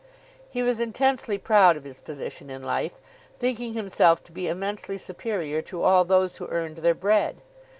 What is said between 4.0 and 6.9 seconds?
to be immensely superior to all those who earned